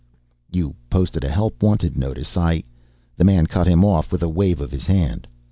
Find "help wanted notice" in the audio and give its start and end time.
1.29-2.35